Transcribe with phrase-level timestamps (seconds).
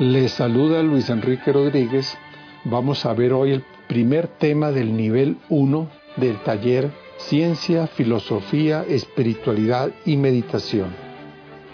[0.00, 2.16] Les saluda Luis Enrique Rodríguez.
[2.62, 5.88] Vamos a ver hoy el primer tema del nivel 1
[6.18, 10.94] del taller Ciencia, Filosofía, Espiritualidad y Meditación.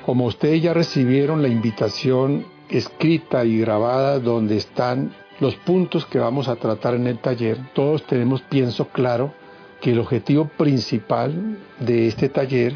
[0.07, 6.49] Como ustedes ya recibieron la invitación escrita y grabada donde están los puntos que vamos
[6.49, 9.35] a tratar en el taller, todos tenemos, pienso claro,
[9.83, 12.73] que el objetivo principal de este taller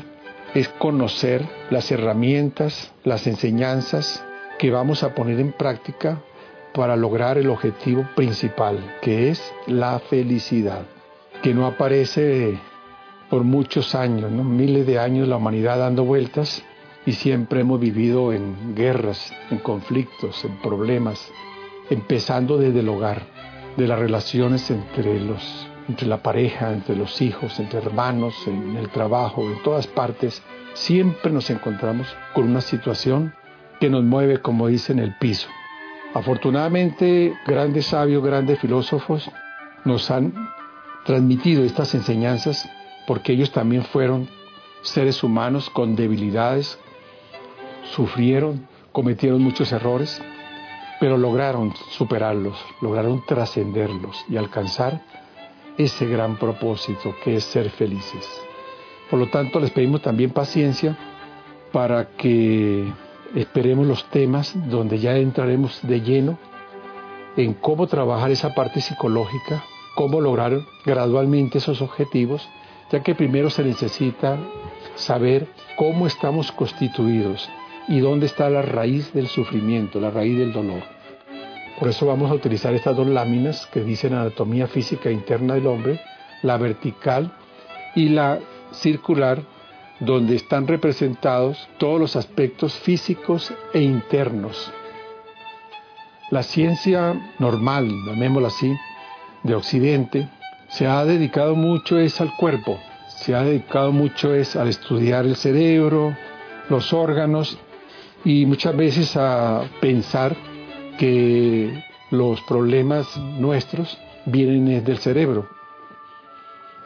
[0.55, 4.27] es conocer las herramientas, las enseñanzas,
[4.59, 6.21] que vamos a poner en práctica
[6.75, 10.83] para lograr el objetivo principal, que es la felicidad,
[11.43, 12.59] que no aparece
[13.31, 16.65] por muchos años, miles de años la humanidad dando vueltas
[17.07, 21.31] y siempre hemos vivido en guerras, en conflictos, en problemas,
[21.91, 23.23] empezando desde el hogar,
[23.77, 28.91] de las relaciones entre los entre la pareja, entre los hijos, entre hermanos, en el
[28.91, 30.43] trabajo, en todas partes,
[30.75, 33.33] siempre nos encontramos con una situación
[33.81, 35.49] que nos mueve, como dicen, el piso.
[36.15, 39.31] Afortunadamente, grandes sabios, grandes filósofos
[39.85, 40.33] nos han
[41.05, 42.69] transmitido estas enseñanzas
[43.07, 44.29] porque ellos también fueron
[44.83, 46.79] seres humanos con debilidades,
[47.95, 50.21] sufrieron, cometieron muchos errores,
[51.01, 55.03] pero lograron superarlos, lograron trascenderlos y alcanzar
[55.77, 58.27] ese gran propósito que es ser felices.
[59.09, 60.97] Por lo tanto, les pedimos también paciencia
[61.73, 62.93] para que
[63.35, 66.39] esperemos los temas donde ya entraremos de lleno
[67.37, 69.65] en cómo trabajar esa parte psicológica,
[69.95, 72.49] cómo lograr gradualmente esos objetivos,
[72.91, 74.39] ya que primero se necesita
[74.95, 75.47] saber
[75.77, 77.49] cómo estamos constituidos
[77.87, 80.83] y dónde está la raíz del sufrimiento, la raíz del dolor.
[81.79, 86.01] Por eso vamos a utilizar estas dos láminas que dicen anatomía física interna del hombre,
[86.43, 87.33] la vertical
[87.95, 88.41] y la
[88.73, 89.43] circular
[90.01, 94.73] donde están representados todos los aspectos físicos e internos.
[96.31, 98.73] La ciencia normal, llamémosla así,
[99.43, 100.29] de Occidente,
[100.69, 102.79] se ha dedicado mucho es al cuerpo,
[103.09, 106.15] se ha dedicado mucho es al estudiar el cerebro,
[106.69, 107.59] los órganos
[108.25, 110.37] y muchas veces a pensar
[110.99, 115.58] que los problemas nuestros vienen del cerebro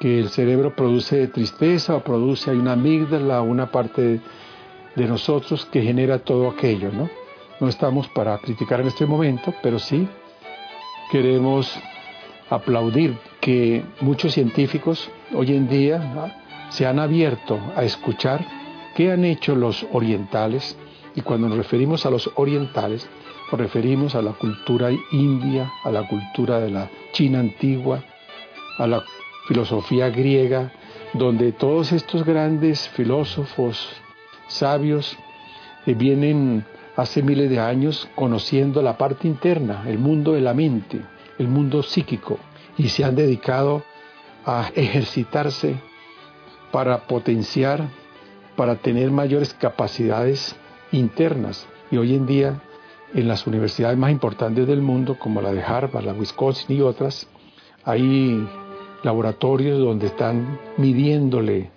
[0.03, 4.19] que el cerebro produce tristeza o produce, hay una amígdala, una parte
[4.97, 7.09] de nosotros que genera todo aquello, ¿no?
[7.61, 10.09] No estamos para criticar en este momento, pero sí
[11.12, 11.79] queremos
[12.51, 16.37] aplaudir que muchos científicos hoy en día
[16.71, 18.45] se han abierto a escuchar
[18.97, 20.77] qué han hecho los orientales
[21.15, 23.09] y cuando nos referimos a los orientales
[23.53, 28.03] nos referimos a la cultura india, a la cultura de la China antigua,
[28.79, 29.05] a la
[29.47, 30.73] filosofía griega,
[31.15, 33.89] donde todos estos grandes filósofos,
[34.49, 35.17] sabios,
[35.87, 36.65] eh, vienen
[36.97, 41.01] hace miles de años conociendo la parte interna, el mundo de la mente,
[41.39, 42.39] el mundo psíquico,
[42.77, 43.83] y se han dedicado
[44.45, 45.77] a ejercitarse
[46.71, 47.89] para potenciar,
[48.57, 50.57] para tener mayores capacidades
[50.91, 51.67] internas.
[51.91, 52.61] Y hoy en día,
[53.15, 57.29] en las universidades más importantes del mundo, como la de Harvard, la Wisconsin y otras,
[57.85, 58.47] hay
[59.03, 61.71] laboratorios donde están midiéndole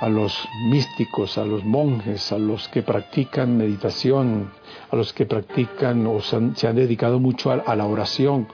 [0.00, 4.50] a los místicos, a los monjes, a los que practican meditación,
[4.90, 8.46] a los que practican o se han, dedicado mucho a, la oración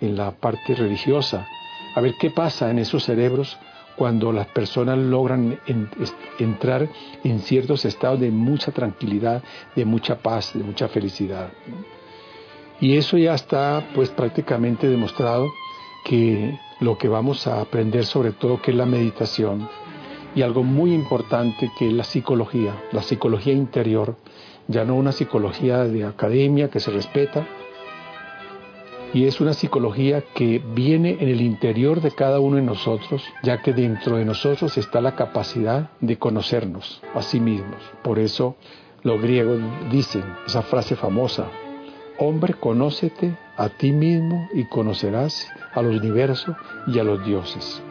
[0.00, 1.46] en la parte religiosa,
[1.94, 3.58] a ver qué pasa en esos cerebros
[3.96, 5.60] cuando las personas logran
[6.38, 6.88] entrar
[7.24, 9.42] en ciertos estados de mucha tranquilidad,
[9.76, 11.50] de mucha paz, de mucha felicidad.
[12.80, 15.48] Y eso ya está pues prácticamente demostrado
[16.04, 19.68] que lo que vamos a aprender sobre todo que es la meditación
[20.34, 24.16] y algo muy importante que es la psicología, la psicología interior,
[24.66, 27.46] ya no una psicología de academia que se respeta,
[29.14, 33.60] y es una psicología que viene en el interior de cada uno de nosotros, ya
[33.60, 37.82] que dentro de nosotros está la capacidad de conocernos a sí mismos.
[38.02, 38.56] Por eso
[39.02, 41.46] los griegos dicen esa frase famosa,
[42.18, 46.56] hombre, conócete a ti mismo y conocerás al universo
[46.86, 47.82] y a los dioses.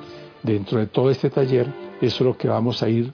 [0.43, 1.67] Dentro de todo este taller,
[2.01, 3.13] eso es lo que vamos a ir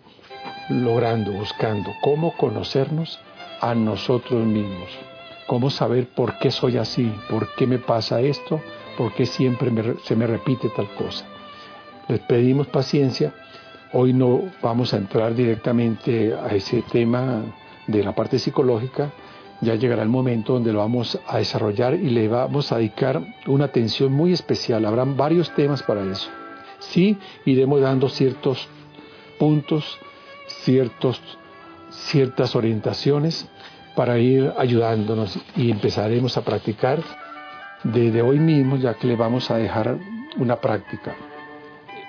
[0.69, 3.19] logrando, buscando, cómo conocernos
[3.61, 4.89] a nosotros mismos,
[5.47, 8.61] cómo saber por qué soy así, por qué me pasa esto,
[8.97, 9.71] por qué siempre
[10.03, 11.25] se me repite tal cosa.
[12.07, 13.33] Les pedimos paciencia,
[13.94, 17.41] hoy no vamos a entrar directamente a ese tema
[17.88, 19.11] de la parte psicológica,
[19.62, 23.65] ya llegará el momento donde lo vamos a desarrollar y le vamos a dedicar una
[23.65, 24.86] atención muy especial.
[24.86, 26.30] Habrán varios temas para eso.
[26.80, 28.68] Sí, iremos dando ciertos
[29.39, 29.98] puntos,
[30.48, 31.21] ciertos,
[31.89, 33.50] ciertas orientaciones,
[33.98, 37.01] para ir ayudándonos y empezaremos a practicar
[37.83, 39.98] desde hoy mismo, ya que le vamos a dejar
[40.38, 41.15] una práctica.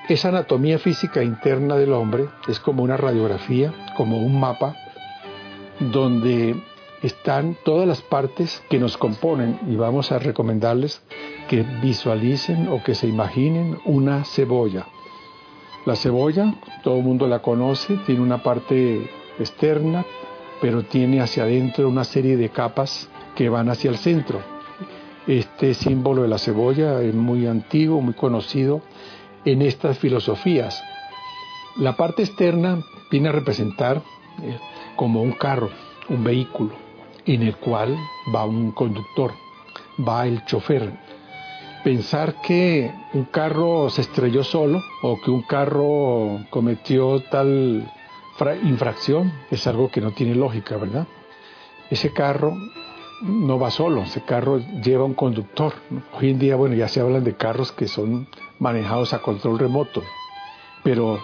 [0.07, 4.77] Esa anatomía física interna del hombre es como una radiografía, como un mapa,
[5.81, 6.63] donde
[7.03, 11.03] están todas las partes que nos componen y vamos a recomendarles
[11.49, 14.87] que visualicen o que se imaginen una cebolla.
[15.87, 20.05] La cebolla, todo el mundo la conoce, tiene una parte externa,
[20.61, 24.41] pero tiene hacia adentro una serie de capas que van hacia el centro.
[25.27, 28.83] Este símbolo de la cebolla es muy antiguo, muy conocido
[29.45, 30.83] en estas filosofías.
[31.77, 34.03] La parte externa viene a representar
[34.43, 34.59] eh,
[34.97, 35.71] como un carro,
[36.09, 36.88] un vehículo,
[37.35, 37.97] en el cual
[38.35, 39.33] va un conductor,
[40.07, 40.93] va el chofer.
[41.85, 47.91] Pensar que un carro se estrelló solo o que un carro cometió tal
[48.65, 51.07] infracción es algo que no tiene lógica, ¿verdad?
[51.91, 52.55] Ese carro
[53.23, 55.75] no va solo, ese carro lleva un conductor.
[56.19, 58.29] Hoy en día, bueno, ya se hablan de carros que son
[58.59, 60.03] manejados a control remoto,
[60.85, 61.21] pero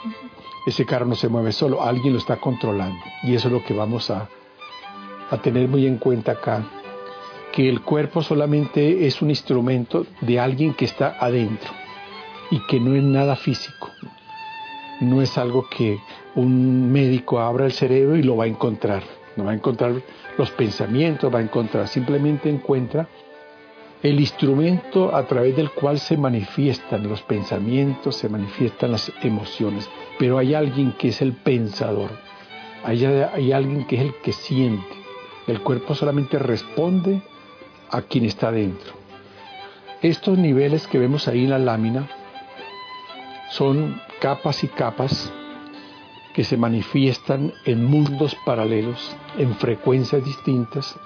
[0.67, 2.99] ese carro no se mueve solo, alguien lo está controlando.
[3.23, 4.29] Y eso es lo que vamos a,
[5.31, 6.65] a tener muy en cuenta acá,
[7.53, 11.71] que el cuerpo solamente es un instrumento de alguien que está adentro
[12.51, 13.91] y que no es nada físico.
[15.01, 15.99] No es algo que
[16.35, 19.03] un médico abra el cerebro y lo va a encontrar.
[19.37, 19.95] No va a encontrar
[20.39, 23.09] los pensamientos, va a encontrar, simplemente encuentra
[24.03, 29.89] el instrumento a través del cual se manifiestan los pensamientos, se manifiestan las emociones.
[30.19, 32.11] Pero hay alguien que es el pensador,
[32.85, 35.04] hay, hay alguien que es el que siente.
[35.47, 37.23] El cuerpo solamente responde
[37.91, 38.95] a quien está dentro.
[40.03, 42.09] Estos niveles que vemos ahí en la lámina
[43.51, 45.33] son capas y capas
[46.35, 50.97] que se manifiestan en mundos paralelos, en frecuencias distintas,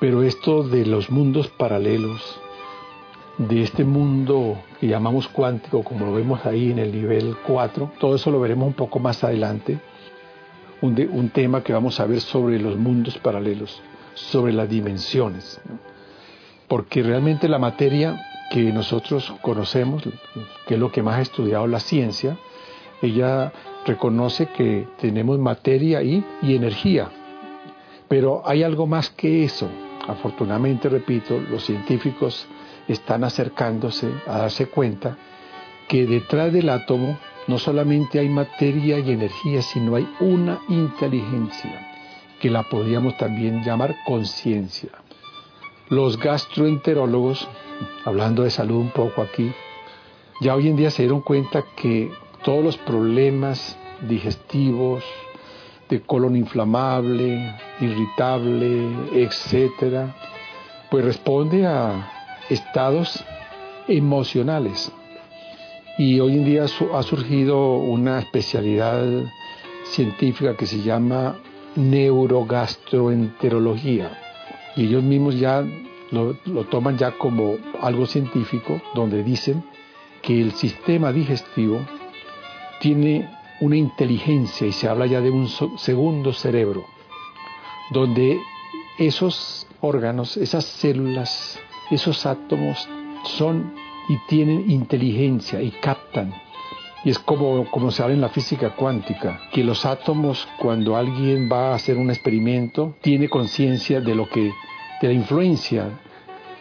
[0.00, 2.40] pero esto de los mundos paralelos,
[3.38, 8.14] de este mundo que llamamos cuántico, como lo vemos ahí en el nivel 4, todo
[8.14, 9.78] eso lo veremos un poco más adelante,
[10.84, 13.80] un, tema que vamos a ver sobre los mundos paralelos,
[14.14, 15.60] sobre las dimensiones,
[16.68, 18.20] porque realmente la materia
[18.50, 20.02] que nosotros conocemos,
[20.66, 22.36] que es lo que más ha estudiado la ciencia,
[23.00, 23.52] ella
[23.86, 27.10] reconoce que tenemos materia y energía.
[28.08, 29.68] Pero hay algo más que eso.
[30.06, 32.46] Afortunadamente, repito, los científicos
[32.86, 35.16] están acercándose a darse cuenta
[35.88, 41.88] que detrás del átomo no solamente hay materia y energía, sino hay una inteligencia,
[42.40, 44.90] que la podríamos también llamar conciencia.
[45.88, 47.46] Los gastroenterólogos,
[48.04, 49.52] hablando de salud un poco aquí,
[50.40, 52.10] ya hoy en día se dieron cuenta que
[52.42, 53.76] todos los problemas
[54.08, 55.04] digestivos,
[55.88, 60.14] de colon inflamable, irritable, etcétera,
[60.90, 62.10] pues responde a
[62.48, 63.22] estados
[63.86, 64.90] emocionales.
[65.96, 69.32] Y hoy en día ha surgido una especialidad
[69.84, 71.36] científica que se llama
[71.76, 74.18] neurogastroenterología.
[74.74, 75.64] Y ellos mismos ya
[76.10, 79.62] lo, lo toman ya como algo científico, donde dicen
[80.20, 81.80] que el sistema digestivo
[82.80, 83.30] tiene
[83.60, 85.46] una inteligencia y se habla ya de un
[85.78, 86.84] segundo cerebro,
[87.92, 88.40] donde
[88.98, 91.60] esos órganos, esas células,
[91.90, 92.88] esos átomos
[93.24, 96.34] son y tienen inteligencia y captan.
[97.04, 101.48] Y es como, como se habla en la física cuántica, que los átomos, cuando alguien
[101.52, 104.52] va a hacer un experimento, tiene conciencia de lo que,
[105.02, 106.00] de la influencia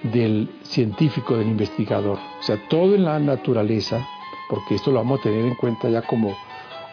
[0.03, 2.19] del científico, del investigador.
[2.39, 4.05] O sea, todo en la naturaleza
[4.53, 6.35] porque esto lo vamos a tener en cuenta ya como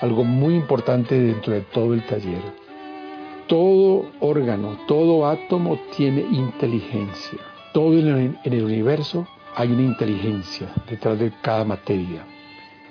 [0.00, 2.40] algo muy importante dentro de todo el taller.
[3.48, 7.38] Todo órgano, todo átomo tiene inteligencia.
[7.74, 12.24] Todo en el universo hay una inteligencia detrás de cada materia.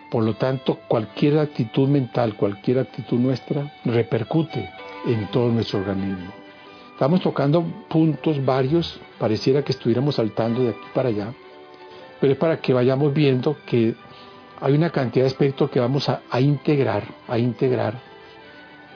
[0.09, 4.69] Por lo tanto, cualquier actitud mental, cualquier actitud nuestra repercute
[5.05, 6.33] en todo nuestro organismo.
[6.93, 11.33] Estamos tocando puntos varios, pareciera que estuviéramos saltando de aquí para allá,
[12.19, 13.95] pero es para que vayamos viendo que
[14.59, 17.93] hay una cantidad de aspectos que vamos a, integrar, a integrar,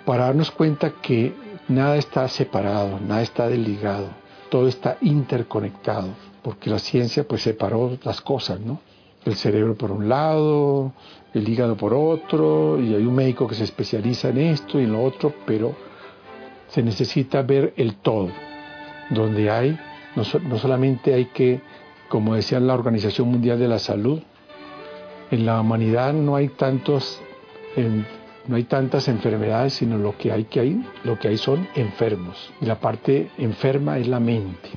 [0.05, 1.33] para darnos cuenta que
[1.69, 4.09] nada está separado, nada está desligado,
[4.49, 6.09] todo está interconectado,
[6.43, 8.79] porque la ciencia pues separó las cosas, ¿no?
[9.25, 10.91] El cerebro por un lado,
[11.33, 14.91] el hígado por otro, y hay un médico que se especializa en esto y en
[14.91, 15.73] lo otro, pero
[16.67, 18.29] se necesita ver el todo,
[19.09, 19.79] donde hay,
[20.15, 20.23] no,
[20.57, 21.61] solamente hay que,
[22.09, 24.21] como decía la Organización Mundial de la Salud,
[25.31, 27.21] en la humanidad no hay tantos
[28.45, 32.51] No hay tantas enfermedades, sino lo que hay que hay, lo que hay son enfermos.
[32.59, 34.69] Y la parte enferma es la mente.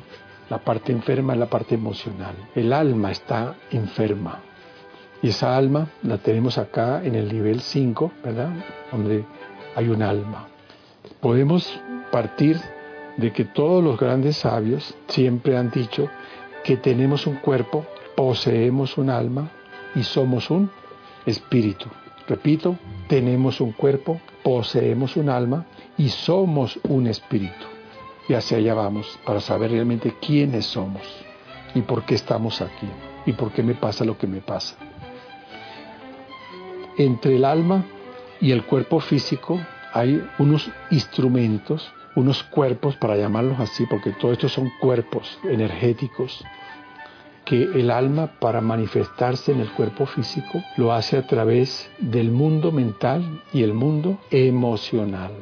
[0.48, 2.34] La parte enferma es la parte emocional.
[2.54, 4.40] El alma está enferma.
[5.22, 8.50] Y esa alma la tenemos acá en el nivel 5, ¿verdad?
[8.92, 9.24] Donde
[9.74, 10.46] hay un alma.
[11.20, 11.80] Podemos
[12.12, 12.60] partir
[13.16, 16.08] de que todos los grandes sabios siempre han dicho
[16.62, 17.84] que tenemos un cuerpo,
[18.14, 19.50] poseemos un alma
[19.94, 20.70] y somos un
[21.24, 21.86] espíritu.
[22.28, 22.76] Repito,
[23.08, 27.75] tenemos un cuerpo, poseemos un alma y somos un espíritu.
[28.28, 31.02] Y hacia allá vamos para saber realmente quiénes somos
[31.74, 32.88] y por qué estamos aquí
[33.26, 34.76] y por qué me pasa lo que me pasa.
[36.96, 37.84] Entre el alma
[38.40, 39.60] y el cuerpo físico
[39.92, 46.44] hay unos instrumentos, unos cuerpos, para llamarlos así, porque todo esto son cuerpos energéticos,
[47.44, 52.72] que el alma para manifestarse en el cuerpo físico lo hace a través del mundo
[52.72, 55.32] mental y el mundo emocional.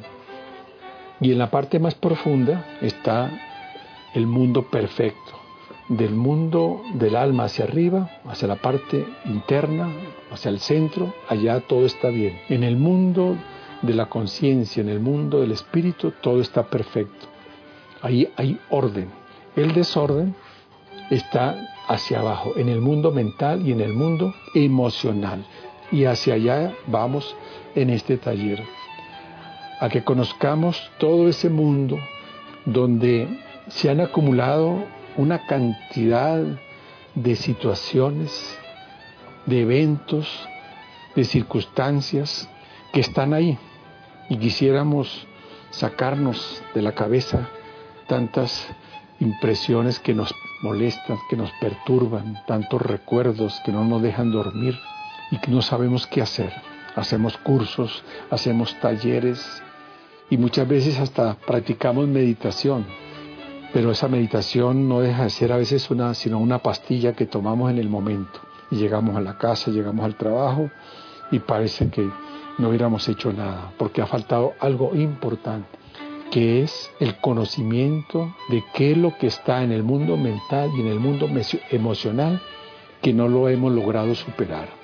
[1.20, 3.30] Y en la parte más profunda está
[4.14, 5.32] el mundo perfecto,
[5.88, 9.88] del mundo del alma hacia arriba, hacia la parte interna,
[10.30, 12.40] hacia el centro, allá todo está bien.
[12.48, 13.36] En el mundo
[13.82, 17.26] de la conciencia, en el mundo del espíritu, todo está perfecto.
[18.02, 19.10] Ahí hay orden.
[19.56, 20.34] El desorden
[21.10, 25.44] está hacia abajo, en el mundo mental y en el mundo emocional.
[25.92, 27.36] Y hacia allá vamos
[27.74, 28.62] en este taller,
[29.84, 31.98] a que conozcamos todo ese mundo
[32.64, 33.28] donde
[33.68, 34.82] se han acumulado
[35.18, 36.42] una cantidad
[37.14, 38.58] de situaciones,
[39.44, 40.48] de eventos,
[41.14, 42.48] de circunstancias
[42.94, 43.58] que están ahí
[44.30, 45.26] y quisiéramos
[45.68, 47.50] sacarnos de la cabeza
[48.06, 48.66] tantas
[49.20, 54.80] impresiones que nos molestan, que nos perturban, tantos recuerdos que no nos dejan dormir
[55.30, 56.54] y que no sabemos qué hacer.
[56.96, 59.62] Hacemos cursos, hacemos talleres
[60.34, 62.84] y muchas veces hasta practicamos meditación,
[63.72, 67.70] pero esa meditación no deja de ser a veces una, sino una pastilla que tomamos
[67.70, 68.40] en el momento.
[68.72, 70.72] Y llegamos a la casa, llegamos al trabajo
[71.30, 72.10] y parece que
[72.58, 75.68] no hubiéramos hecho nada, porque ha faltado algo importante
[76.32, 80.80] que es el conocimiento de qué es lo que está en el mundo mental y
[80.80, 81.28] en el mundo
[81.70, 82.42] emocional
[83.00, 84.83] que no lo hemos logrado superar.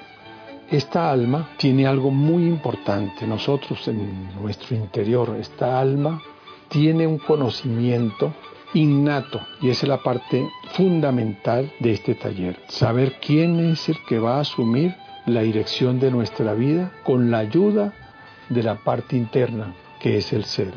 [0.70, 6.22] Esta alma tiene algo muy importante, nosotros en nuestro interior, esta alma
[6.68, 8.32] tiene un conocimiento
[8.74, 14.20] innato y esa es la parte fundamental de este taller, saber quién es el que
[14.20, 14.94] va a asumir
[15.26, 17.92] la dirección de nuestra vida con la ayuda
[18.48, 20.72] de la parte interna que es el ser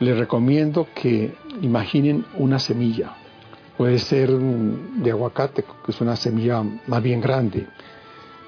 [0.00, 3.12] les recomiendo que imaginen una semilla.
[3.76, 7.66] Puede ser de aguacate, que es una semilla más bien grande.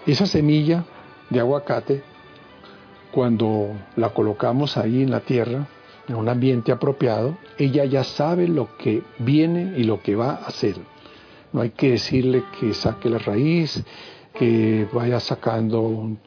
[0.04, 0.84] Esa semilla
[1.30, 2.02] de aguacate,
[3.12, 5.68] cuando la colocamos ahí en la tierra,
[6.08, 10.46] en un ambiente apropiado, ella ya sabe lo que viene y lo que va a
[10.46, 10.74] hacer.
[11.52, 13.84] No hay que decirle que saque la raíz,
[14.34, 16.18] que vaya sacando un,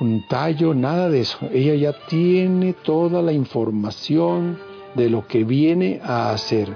[0.00, 1.38] un tallo, nada de eso.
[1.52, 4.58] Ella ya tiene toda la información
[4.94, 6.74] de lo que viene a hacer.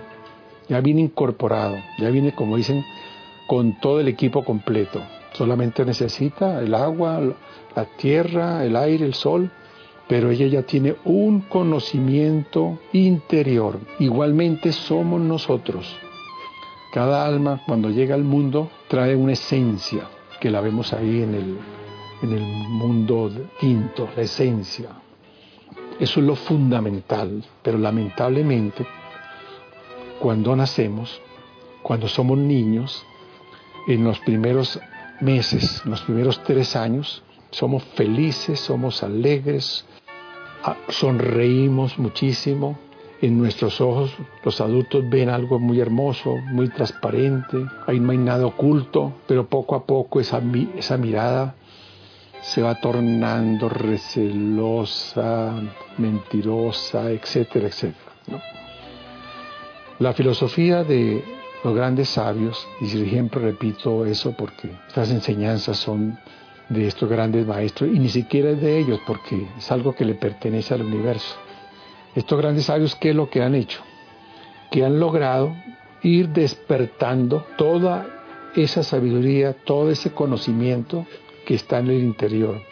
[0.69, 2.85] Ya viene incorporado, ya viene, como dicen,
[3.47, 5.03] con todo el equipo completo.
[5.33, 7.21] Solamente necesita el agua,
[7.75, 9.51] la tierra, el aire, el sol,
[10.09, 13.79] pero ella ya tiene un conocimiento interior.
[13.99, 15.97] Igualmente somos nosotros.
[16.93, 20.09] Cada alma cuando llega al mundo trae una esencia
[20.41, 21.59] que la vemos ahí en el,
[22.23, 24.91] en el mundo quinto, la esencia.
[25.99, 28.87] Eso es lo fundamental, pero lamentablemente
[30.19, 31.21] cuando nacemos,
[31.83, 33.05] cuando somos niños,
[33.87, 34.81] en los primeros
[35.21, 39.85] meses, en los primeros tres años, somos felices, somos alegres,
[40.63, 42.79] ah, sonreímos muchísimo.
[43.23, 44.13] En nuestros ojos
[44.45, 49.75] los adultos ven algo muy hermoso, muy transparente, ahí no hay nada oculto, pero poco
[49.75, 50.43] a poco esa,
[50.77, 51.55] esa mirada
[52.43, 55.55] se va tornando recelosa,
[55.97, 58.13] mentirosa, etcétera, etcétera.
[59.99, 61.25] La filosofía de
[61.67, 66.17] los grandes sabios, y siempre repito eso porque estas enseñanzas son
[66.69, 70.15] de estos grandes maestros y ni siquiera es de ellos porque es algo que le
[70.15, 71.35] pertenece al universo.
[72.15, 73.81] Estos grandes sabios, ¿qué es lo que han hecho?
[74.71, 75.57] Que han logrado
[76.03, 78.07] ir despertando toda
[78.55, 81.05] esa sabiduría, todo ese conocimiento
[81.47, 82.63] que está en el interior.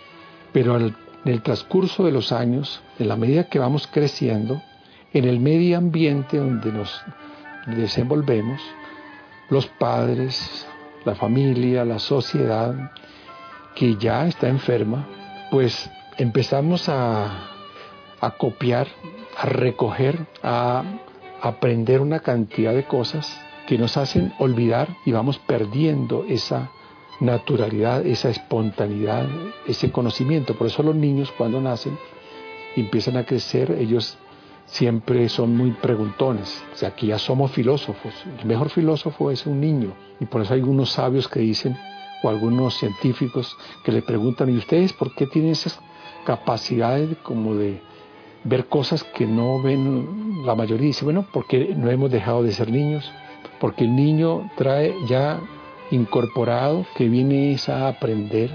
[0.52, 4.62] Pero en el transcurso de los años, en la medida que vamos creciendo,
[5.12, 7.02] en el medio ambiente donde nos
[7.66, 8.60] desenvolvemos,
[9.54, 10.66] los padres,
[11.04, 12.90] la familia, la sociedad,
[13.76, 15.06] que ya está enferma,
[15.52, 17.50] pues empezamos a,
[18.36, 18.88] copiar,
[19.38, 20.82] a recoger, a
[21.40, 23.32] aprender una cantidad de cosas
[23.68, 26.72] que nos hacen olvidar y vamos perdiendo esa
[27.20, 29.24] naturalidad, esa espontaneidad,
[29.68, 30.56] ese conocimiento.
[30.56, 31.96] Por eso los niños cuando nacen
[32.74, 34.18] empiezan a crecer, ellos
[34.74, 36.64] siempre son muy preguntones.
[36.72, 38.12] O sea, aquí ya somos filósofos.
[38.40, 39.92] El mejor filósofo es un niño.
[40.18, 41.78] Y por eso hay algunos sabios que dicen,
[42.24, 45.78] o algunos científicos que le preguntan, ¿y ustedes por qué tienen esas
[46.24, 47.80] capacidades como de
[48.42, 50.86] ver cosas que no ven la mayoría?
[50.86, 53.08] Y dice, bueno, porque no hemos dejado de ser niños.
[53.60, 55.40] Porque el niño trae ya
[55.92, 58.50] incorporado que viene a aprender,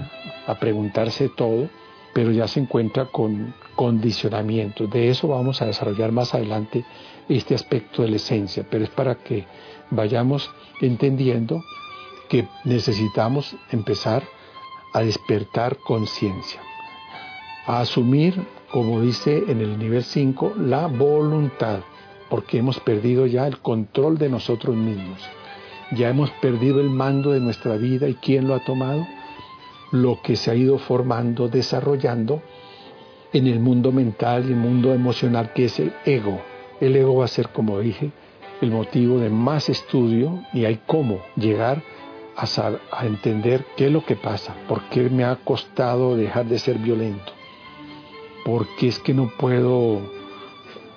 [0.46, 1.70] a preguntarse todo,
[2.12, 4.90] pero ya se encuentra con condicionamientos.
[4.90, 6.84] De eso vamos a desarrollar más adelante
[7.28, 9.46] este aspecto de la esencia, pero es para que
[9.90, 10.50] vayamos
[10.80, 11.62] entendiendo
[12.28, 14.22] que necesitamos empezar
[14.92, 16.60] a despertar conciencia,
[17.66, 21.80] a asumir, como dice en el nivel 5, la voluntad,
[22.28, 25.20] porque hemos perdido ya el control de nosotros mismos.
[25.92, 29.06] Ya hemos perdido el mando de nuestra vida y ¿quién lo ha tomado?
[29.90, 32.42] Lo que se ha ido formando, desarrollando
[33.32, 36.40] en el mundo mental y el mundo emocional que es el ego.
[36.80, 38.10] El ego va a ser, como dije,
[38.60, 41.82] el motivo de más estudio y hay cómo llegar
[42.36, 46.78] a, entender qué es lo que pasa, por qué me ha costado dejar de ser
[46.78, 47.32] violento,
[48.44, 50.00] por qué es que no puedo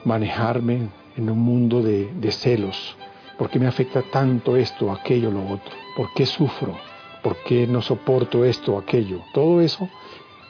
[0.05, 0.87] manejarme
[1.17, 2.95] en un mundo de, de celos,
[3.37, 5.73] ¿Por qué me afecta tanto esto, aquello, lo otro?
[5.97, 6.77] ¿Por qué sufro?
[7.23, 9.21] ¿Por qué no soporto esto aquello?
[9.33, 9.89] Todo eso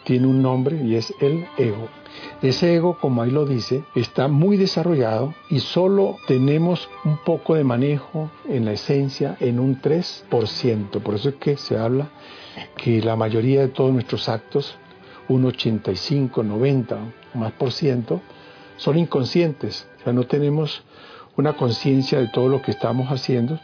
[0.03, 1.87] tiene un nombre y es el ego.
[2.41, 7.63] Ese ego, como ahí lo dice, está muy desarrollado y solo tenemos un poco de
[7.63, 11.01] manejo en la esencia en un 3%.
[11.01, 12.09] Por eso es que se habla
[12.75, 14.75] que la mayoría de todos nuestros actos,
[15.27, 16.97] un 85, 90
[17.33, 18.21] o más por ciento,
[18.77, 19.87] son inconscientes.
[19.99, 20.83] O sea, no tenemos
[21.35, 23.59] una conciencia de todo lo que estamos haciendo,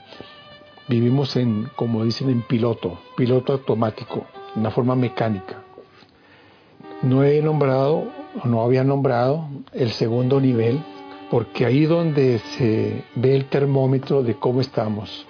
[0.87, 5.63] vivimos en, como dicen, en piloto, piloto automático, una forma mecánica.
[7.01, 8.07] No he nombrado,
[8.43, 10.83] o no había nombrado, el segundo nivel,
[11.31, 15.25] porque ahí donde se ve el termómetro de cómo estamos.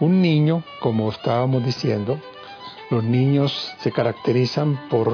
[0.00, 2.18] Un niño, como estábamos diciendo,
[2.90, 5.12] los niños se caracterizan por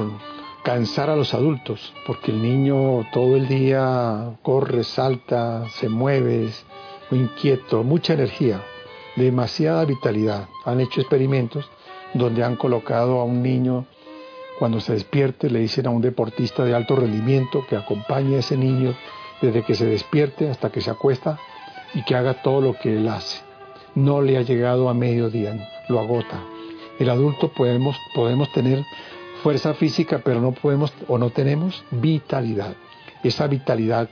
[0.63, 6.49] cansar a los adultos, porque el niño todo el día corre, salta, se mueve,
[7.11, 8.63] muy inquieto, mucha energía,
[9.15, 10.47] demasiada vitalidad.
[10.65, 11.69] Han hecho experimentos
[12.15, 13.85] donde han colocado a un niño
[14.57, 18.57] cuando se despierte, le dicen a un deportista de alto rendimiento que acompañe a ese
[18.57, 18.95] niño
[19.41, 21.39] desde que se despierte hasta que se acuesta
[21.93, 23.41] y que haga todo lo que él hace.
[23.95, 25.55] No le ha llegado a mediodía,
[25.89, 26.41] lo agota.
[26.99, 28.83] El adulto podemos, podemos tener
[29.43, 32.75] fuerza física, pero no podemos o no tenemos vitalidad.
[33.23, 34.09] Esa vitalidad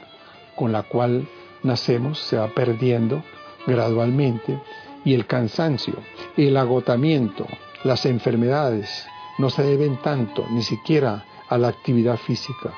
[0.55, 1.27] con la cual
[1.63, 3.23] nacemos se va perdiendo
[3.65, 4.60] gradualmente
[5.03, 5.95] y el cansancio,
[6.38, 7.47] el agotamiento,
[7.84, 12.74] las enfermedades no se deben tanto ni siquiera a la actividad física,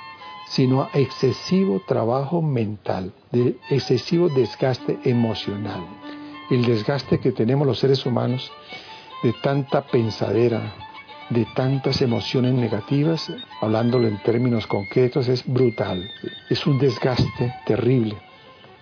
[0.48, 5.86] sino a excesivo trabajo mental, de excesivo desgaste emocional.
[6.50, 8.52] El desgaste que tenemos los seres humanos
[9.24, 10.74] de tanta pensadera,
[11.30, 16.10] de tantas emociones negativas, hablándolo en términos concretos, es brutal.
[16.50, 18.16] Es un desgaste terrible.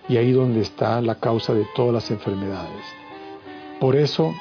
[0.08, 2.84] Y ahí donde está la causa de todas las enfermedades.
[3.80, 4.32] Por eso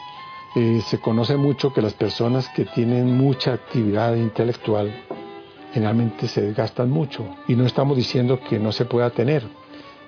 [0.56, 4.90] eh, se conoce mucho que las personas que tienen mucha actividad intelectual
[5.74, 7.26] generalmente se desgastan mucho.
[7.50, 9.44] Y no estamos diciendo que no se pueda tener,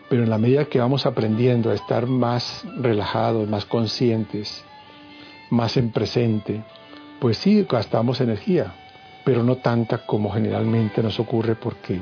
[0.10, 4.64] pero en la medida que vamos aprendiendo a estar más relajados, más conscientes,
[5.50, 6.64] más en presente,
[7.20, 8.74] pues sí, gastamos energía,
[9.26, 12.00] pero no tanta como generalmente nos ocurre porque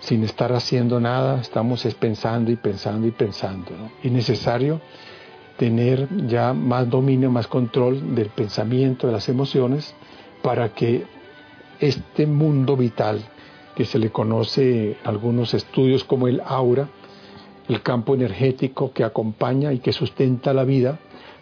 [0.00, 3.70] sin estar haciendo nada estamos pensando y pensando y pensando.
[3.76, 3.92] ¿no?
[4.02, 4.80] Es necesario
[5.56, 9.94] tener ya más dominio, más control del pensamiento, de las emociones,
[10.42, 11.04] para que
[11.80, 13.20] este mundo vital,
[13.74, 16.88] que se le conoce en algunos estudios como el aura,
[17.68, 20.98] el campo energético que acompaña y que sustenta la vida,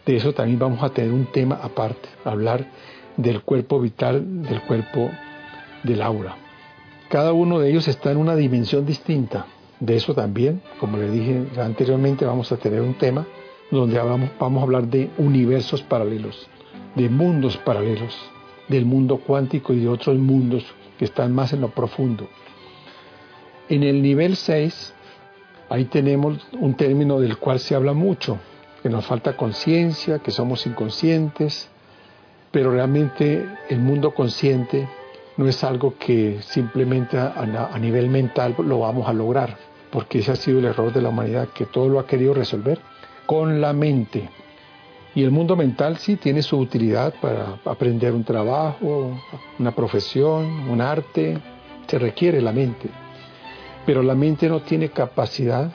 [0.06, 2.66] de eso también vamos a tener un tema aparte, hablar
[3.16, 5.10] del cuerpo vital, del cuerpo
[5.82, 6.36] del aura.
[7.08, 9.46] Cada uno de ellos está en una dimensión distinta.
[9.80, 13.26] De eso también, como le dije anteriormente, vamos a tener un tema
[13.76, 16.46] donde vamos, a hablar de universos paralelos,
[16.94, 18.14] de mundos paralelos,
[18.68, 20.64] del mundo cuántico y de otros mundos
[20.98, 22.28] que están más en lo profundo.
[23.68, 24.94] En el nivel 6,
[25.70, 28.38] ahí tenemos un término del cual se habla mucho,
[28.82, 31.70] que nos falta conciencia, que somos inconscientes,
[32.50, 34.86] pero realmente el mundo consciente
[35.38, 39.56] no es algo que simplemente a, nivel mental lo vamos a lograr,
[39.90, 42.78] porque ese ha sido el error de la humanidad, que todo lo ha querido resolver
[43.32, 44.28] con la mente.
[45.14, 49.18] Y el mundo mental sí tiene su utilidad para aprender un trabajo,
[49.58, 51.38] una profesión, un arte,
[51.86, 52.90] se requiere la mente.
[53.86, 55.72] Pero la mente no tiene capacidad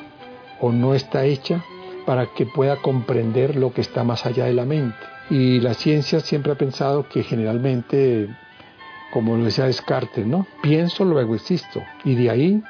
[0.62, 1.64] o no está hecha
[2.06, 4.96] para que pueda comprender lo que está más allá de la mente.
[5.32, 8.30] Y la ciencia siempre ha pensado que generalmente,
[9.12, 10.46] como lo decía Descartes, ¿no?
[10.62, 11.82] Pienso, luego existo.
[12.06, 12.64] Y de ahí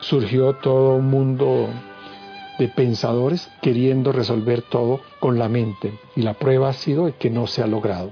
[0.00, 1.70] surgió todo un mundo
[2.58, 5.98] de pensadores queriendo resolver todo con la mente.
[6.16, 8.10] Y la prueba ha sido que no se ha logrado.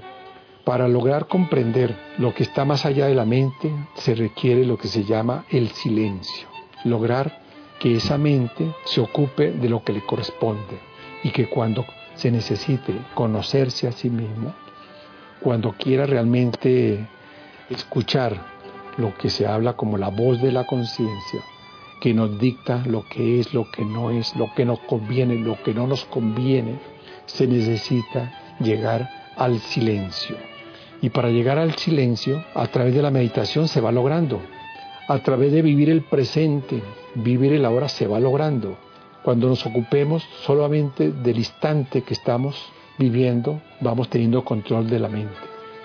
[0.63, 4.87] Para lograr comprender lo que está más allá de la mente se requiere lo que
[4.87, 6.47] se llama el silencio.
[6.83, 7.41] Lograr
[7.79, 10.79] que esa mente se ocupe de lo que le corresponde
[11.23, 14.53] y que cuando se necesite conocerse a sí mismo,
[15.39, 17.07] cuando quiera realmente
[17.69, 18.35] escuchar
[18.97, 21.41] lo que se habla como la voz de la conciencia,
[21.99, 25.61] que nos dicta lo que es, lo que no es, lo que nos conviene, lo
[25.63, 26.79] que no nos conviene,
[27.25, 30.35] se necesita llegar al silencio.
[31.01, 34.41] Y para llegar al silencio, a través de la meditación se va logrando.
[35.07, 36.81] A través de vivir el presente,
[37.15, 38.77] vivir el ahora se va logrando.
[39.23, 45.35] Cuando nos ocupemos solamente del instante que estamos viviendo, vamos teniendo control de la mente.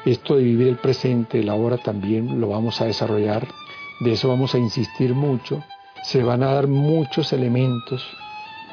[0.04, 3.46] Esto de vivir el presente, el ahora también lo vamos a desarrollar,
[4.00, 5.62] de eso vamos a insistir mucho.
[6.02, 8.04] Se van a dar muchos elementos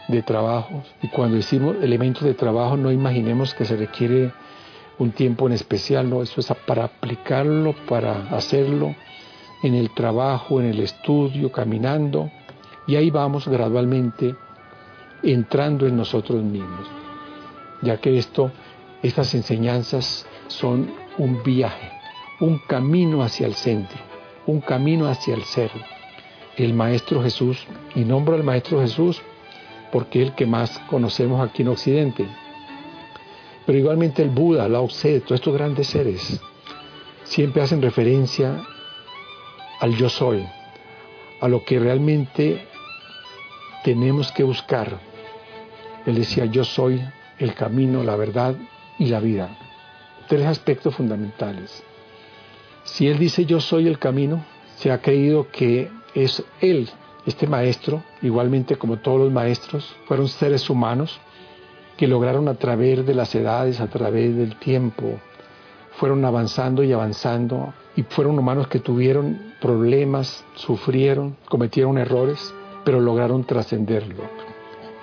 [0.08, 0.84] de trabajo.
[1.02, 4.32] Y cuando decimos elementos de trabajo no imaginemos que se requiere
[4.98, 8.96] un tiempo en especial, no, eso es para aplicarlo, para hacerlo
[9.64, 12.30] en el trabajo, en el estudio, caminando,
[12.88, 14.36] y ahí vamos gradualmente
[15.24, 16.88] entrando en nosotros mismos,
[17.82, 18.52] ya que esto,
[19.02, 21.92] estas enseñanzas son un viaje,
[22.40, 24.00] un camino hacia el centro,
[24.48, 25.72] un camino hacia el ser.
[26.64, 29.22] El Maestro Jesús, y nombro al Maestro Jesús
[29.92, 32.26] porque es el que más conocemos aquí en Occidente,
[33.66, 36.42] pero igualmente el Buda, la Tse, todos estos grandes seres,
[37.24, 38.62] siempre hacen referencia
[39.80, 40.46] al yo soy,
[41.40, 42.68] a lo que realmente
[43.84, 45.00] tenemos que buscar.
[46.06, 47.02] Él decía, yo soy
[47.38, 48.56] el camino, la verdad
[48.98, 49.58] y la vida.
[50.28, 51.84] Tres aspectos fundamentales.
[52.84, 54.44] Si Él dice yo soy el camino,
[54.76, 56.90] se ha creído que es Él,
[57.26, 61.20] este maestro, igualmente como todos los maestros, fueron seres humanos
[61.98, 65.20] que lograron a través de las edades, a través del tiempo,
[65.92, 72.54] fueron avanzando y avanzando y fueron humanos que tuvieron problemas, sufrieron, cometieron errores,
[72.86, 74.24] pero lograron trascenderlo.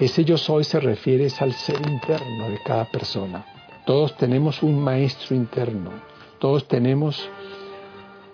[0.00, 3.44] Ese yo soy se refiere al ser interno de cada persona.
[3.84, 5.90] Todos tenemos un maestro interno,
[6.38, 7.28] todos tenemos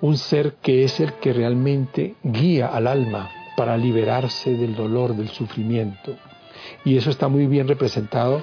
[0.02, 5.28] un ser que es el que realmente guía al alma para liberarse del dolor, del
[5.28, 6.16] sufrimiento.
[6.84, 8.42] Y eso está muy bien representado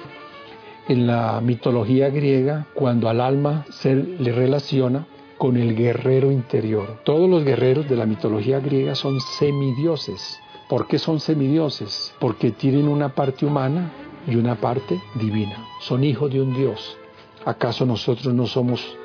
[0.88, 7.00] en la mitología griega cuando al alma se le relaciona con el guerrero interior.
[7.04, 10.40] Todos los guerreros de la mitología griega son semidioses.
[10.68, 12.14] ¿Por qué son semidioses?
[12.18, 13.92] Porque tienen una parte humana
[14.26, 15.66] y una parte divina.
[15.80, 16.96] Son hijos de un Dios.
[17.44, 18.96] ¿Acaso nosotros no somos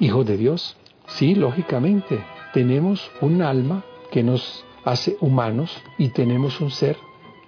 [0.00, 0.76] hijos de Dios?
[1.06, 2.24] Sí, lógicamente.
[2.52, 6.96] Tenemos un alma que nos hace humanos y tenemos un ser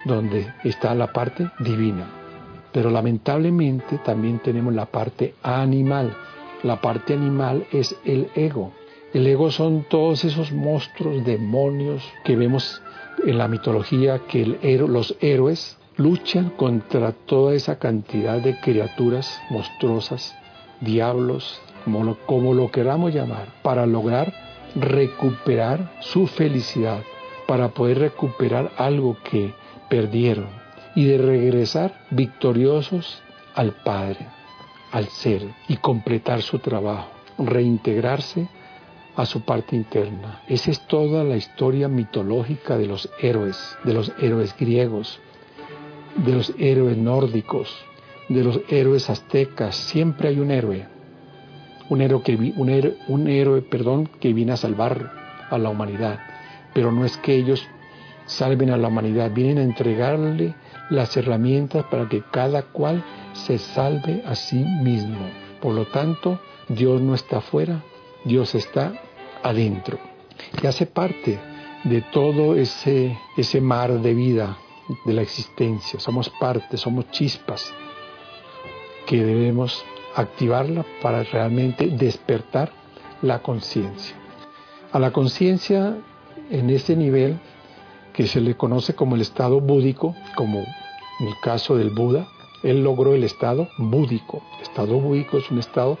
[0.05, 2.07] donde está la parte divina.
[2.71, 6.15] Pero lamentablemente también tenemos la parte animal.
[6.63, 8.73] La parte animal es el ego.
[9.13, 12.81] El ego son todos esos monstruos, demonios que vemos
[13.25, 20.35] en la mitología que los héroes luchan contra toda esa cantidad de criaturas monstruosas,
[20.81, 24.33] diablos, como como lo queramos llamar, para lograr
[24.75, 27.01] recuperar su felicidad,
[27.47, 29.53] para poder recuperar algo que
[29.89, 30.49] perdieron
[30.95, 33.21] y de regresar victoriosos
[33.55, 34.27] al Padre,
[34.91, 38.47] al ser y completar su trabajo, reintegrarse
[39.15, 40.43] a su parte interna.
[40.47, 45.19] Esa es toda la historia mitológica de los héroes, de los héroes griegos,
[46.15, 47.75] de los héroes nórdicos,
[48.29, 49.75] de los héroes aztecas.
[49.75, 50.85] Siempre hay un héroe,
[51.89, 55.11] un héroe, que, un héroe, un héroe perdón, que viene a salvar
[55.49, 56.19] a la humanidad.
[56.73, 57.67] Pero no es que ellos
[58.25, 60.53] salven a la humanidad, vienen a entregarle
[60.89, 65.19] las herramientas para que cada cual se salve a sí mismo.
[65.61, 67.83] Por lo tanto, Dios no está afuera,
[68.25, 68.93] Dios está
[69.43, 69.97] adentro
[70.61, 71.39] y hace parte
[71.83, 74.57] de todo ese, ese mar de vida
[75.05, 75.99] de la existencia.
[75.99, 77.73] Somos parte, somos chispas
[79.05, 79.83] que debemos
[80.17, 82.71] activarla para realmente despertar
[83.21, 84.15] la conciencia.
[84.91, 85.95] A la conciencia
[86.49, 87.39] en ese nivel
[88.13, 90.59] que se le conoce como el estado búdico, como
[91.19, 92.27] en el caso del Buda,
[92.63, 94.41] él logró el estado búdico.
[94.57, 95.99] El estado búdico es un estado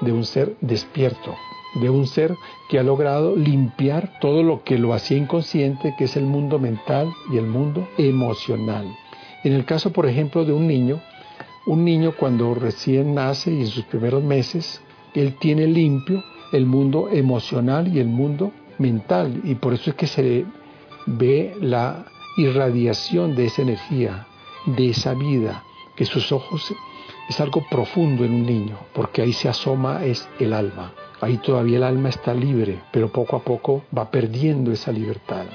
[0.00, 1.34] de un ser despierto,
[1.80, 2.36] de un ser
[2.68, 7.12] que ha logrado limpiar todo lo que lo hacía inconsciente, que es el mundo mental
[7.32, 8.86] y el mundo emocional.
[9.42, 11.00] En el caso, por ejemplo, de un niño,
[11.66, 14.80] un niño cuando recién nace y en sus primeros meses,
[15.14, 20.06] él tiene limpio el mundo emocional y el mundo mental y por eso es que
[20.06, 20.46] se
[21.06, 24.26] ve la irradiación de esa energía,
[24.66, 25.64] de esa vida,
[25.96, 26.72] que sus ojos
[27.28, 30.92] es algo profundo en un niño, porque ahí se asoma es el alma.
[31.20, 35.46] Ahí todavía el alma está libre, pero poco a poco va perdiendo esa libertad.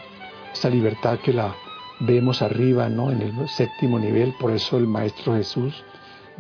[0.52, 1.56] Esa libertad que la
[2.00, 3.12] vemos arriba, ¿no?
[3.12, 5.84] En el séptimo nivel, por eso el Maestro Jesús,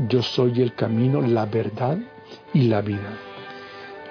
[0.07, 1.97] yo soy el camino, la verdad
[2.53, 3.17] y la vida.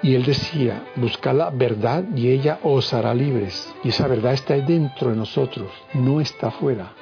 [0.03, 3.71] Y él decía, busca la verdad y ella os hará libres.
[3.83, 6.93] Y esa verdad está dentro de nosotros, no está afuera.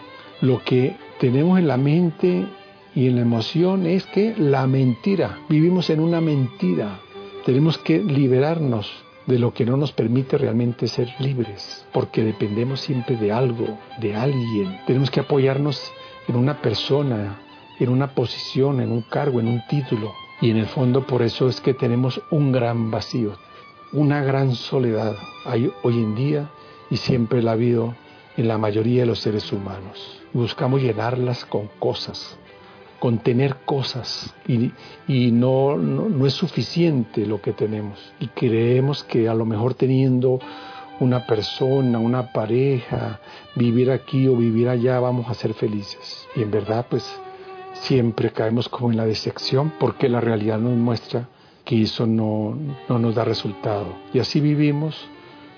[0.41, 2.45] Lo que tenemos en la mente
[2.95, 6.99] y en la emoción es que la mentira, vivimos en una mentira.
[7.45, 8.91] Tenemos que liberarnos
[9.25, 14.15] de lo que no nos permite realmente ser libres, porque dependemos siempre de algo, de
[14.15, 14.79] alguien.
[14.87, 15.93] Tenemos que apoyarnos
[16.27, 17.39] en una persona,
[17.79, 20.13] en una posición, en un cargo, en un título.
[20.41, 23.37] Y en el fondo por eso es que tenemos un gran vacío,
[23.91, 25.15] una gran soledad
[25.45, 26.49] hay hoy en día
[26.89, 27.95] y siempre la ha habido
[28.37, 30.21] en la mayoría de los seres humanos.
[30.31, 32.37] Buscamos llenarlas con cosas,
[32.99, 34.71] con tener cosas y,
[35.07, 38.13] y no, no, no es suficiente lo que tenemos.
[38.19, 40.39] Y creemos que a lo mejor teniendo
[40.99, 43.19] una persona, una pareja,
[43.55, 46.27] vivir aquí o vivir allá vamos a ser felices.
[46.35, 47.19] Y en verdad pues
[47.73, 51.27] siempre caemos como en la decepción porque la realidad nos muestra
[51.65, 53.95] que eso no, no nos da resultado.
[54.13, 55.07] Y así vivimos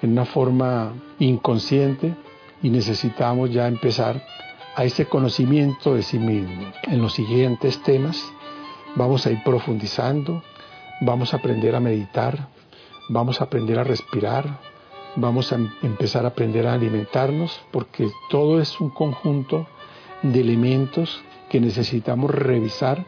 [0.02, 2.16] en una forma inconsciente
[2.62, 4.22] y necesitamos ya empezar
[4.76, 6.72] a ese conocimiento de sí mismo.
[6.84, 8.32] En los siguientes temas
[8.96, 10.44] vamos a ir profundizando,
[11.02, 12.50] vamos a aprender a meditar,
[13.10, 14.60] vamos a aprender a respirar,
[15.16, 19.68] vamos a empezar a aprender a alimentarnos, porque todo es un conjunto
[20.24, 23.04] de elementos que necesitamos revisar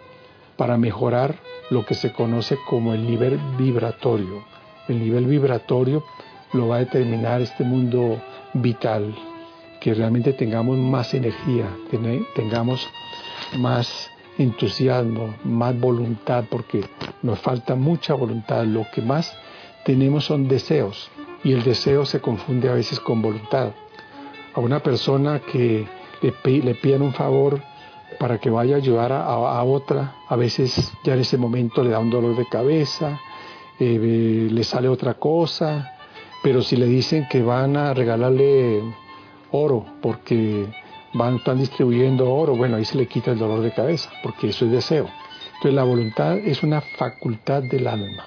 [0.58, 1.38] para mejorar
[1.70, 4.44] lo que se conoce como el nivel vibratorio.
[4.90, 6.04] El nivel vibratorio
[6.52, 8.22] lo va a determinar este mundo
[8.54, 9.16] vital,
[9.80, 11.70] que realmente tengamos más energía,
[12.36, 12.86] tengamos
[13.60, 16.84] más entusiasmo, más voluntad, porque
[17.22, 18.66] nos falta mucha voluntad.
[18.66, 19.34] Lo que más
[19.86, 21.10] tenemos son deseos
[21.46, 23.72] y el deseo se confunde a veces con voluntad.
[24.54, 25.88] A una persona que
[26.22, 27.62] le, le pidan un favor
[28.20, 32.00] para que vaya a ayudar a, otra, a veces ya en ese momento le da
[32.00, 33.20] un dolor de cabeza,
[33.80, 35.94] eh, le sale otra cosa,
[36.44, 38.82] pero si le dicen que van a regalarle
[39.52, 40.68] oro porque
[41.14, 44.66] van, están distribuyendo oro, bueno, ahí se le quita el dolor de cabeza, porque eso
[44.66, 45.10] es deseo.
[45.56, 48.26] Entonces la voluntad es una facultad del alma.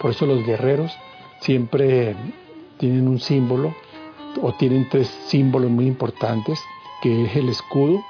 [0.00, 0.92] Por eso los guerreros
[1.40, 2.16] siempre
[2.78, 3.74] tienen un símbolo
[4.40, 6.58] o tienen tres símbolos muy importantes,
[7.02, 8.00] que es el escudo.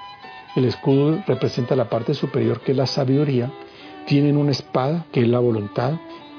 [0.54, 3.52] El escudo representa la parte superior que es la sabiduría.
[4.06, 5.94] Tienen una espada que es la voluntad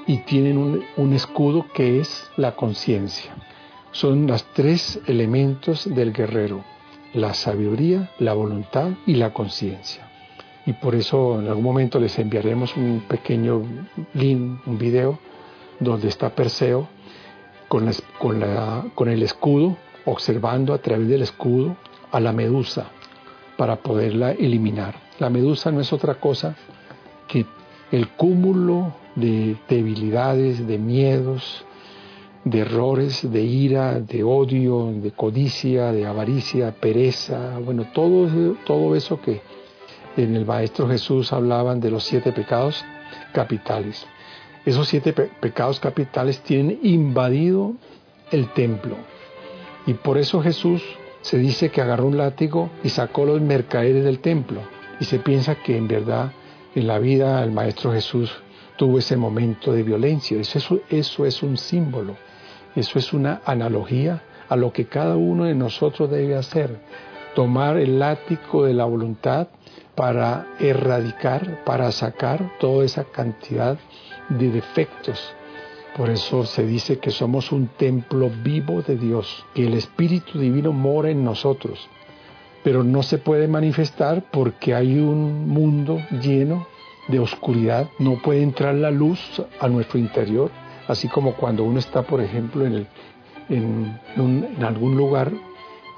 [0.06, 3.34] y tienen un, escudo que es la conciencia
[3.94, 6.64] son los tres elementos del guerrero,
[7.12, 10.10] la sabiduría, la voluntad y la conciencia.
[10.66, 13.62] Y por eso en algún momento les enviaremos un pequeño
[14.14, 15.20] link, un video,
[15.78, 16.88] donde está Perseo
[17.68, 21.76] con el escudo, observando a través del escudo
[22.10, 22.90] a la medusa
[23.56, 24.94] para poderla eliminar.
[25.18, 26.56] La medusa no es otra cosa
[27.28, 27.46] que
[27.92, 31.64] el cúmulo de debilidades, de miedos,
[32.44, 39.20] de errores, de ira, de odio, de codicia, de avaricia, pereza, bueno, todo, todo eso
[39.20, 39.40] que
[40.16, 42.84] en el Maestro Jesús hablaban de los siete pecados
[43.32, 44.06] capitales.
[44.64, 47.74] Esos siete pecados capitales tienen invadido
[48.30, 48.96] el templo.
[49.86, 50.82] Y por eso Jesús
[51.24, 54.60] se dice que agarró un látigo y sacó los mercaderes del templo.
[55.00, 56.32] Y se piensa que en verdad
[56.74, 58.30] en la vida el Maestro Jesús
[58.76, 60.38] tuvo ese momento de violencia.
[60.38, 62.14] Eso, eso es un símbolo.
[62.76, 66.78] Eso es una analogía a lo que cada uno de nosotros debe hacer.
[67.34, 69.48] Tomar el látigo de la voluntad
[69.94, 73.78] para erradicar, para sacar toda esa cantidad
[74.28, 75.34] de defectos.
[75.96, 80.72] Por eso se dice que somos un templo vivo de Dios, que el Espíritu Divino
[80.72, 81.88] mora en nosotros,
[82.64, 86.66] pero no se puede manifestar porque hay un mundo lleno
[87.08, 89.20] de oscuridad, no puede entrar la luz
[89.60, 90.50] a nuestro interior,
[90.88, 92.88] así como cuando uno está, por ejemplo, en
[93.48, 95.32] en algún lugar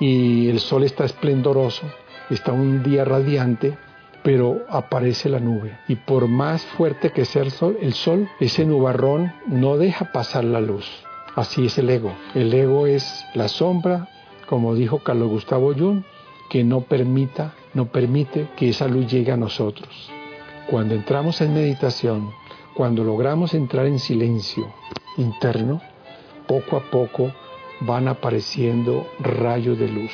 [0.00, 1.86] y el sol está esplendoroso,
[2.30, 3.78] está un día radiante,
[4.26, 5.78] pero aparece la nube.
[5.86, 10.42] Y por más fuerte que sea el sol, el sol, ese nubarrón no deja pasar
[10.42, 10.84] la luz.
[11.36, 12.12] Así es el ego.
[12.34, 14.08] El ego es la sombra,
[14.48, 16.02] como dijo Carlos Gustavo Jung,
[16.50, 20.10] que no permita, no permite que esa luz llegue a nosotros.
[20.68, 22.32] Cuando entramos en meditación,
[22.74, 24.74] cuando logramos entrar en silencio
[25.18, 25.80] interno,
[26.48, 27.30] poco a poco
[27.82, 30.10] van apareciendo rayos de luz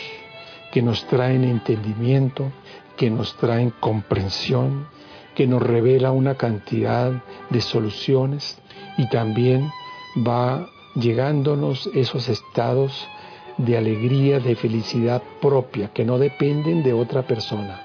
[0.73, 2.51] que nos traen entendimiento,
[2.97, 4.87] que nos traen comprensión,
[5.35, 8.59] que nos revela una cantidad de soluciones
[8.99, 9.71] y también
[10.17, 13.09] va llegándonos esos estados
[13.57, 17.81] de alegría, de felicidad propia, que no dependen de otra persona.